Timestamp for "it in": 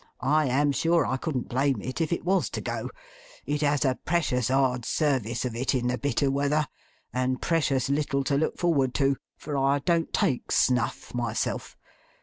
5.55-5.85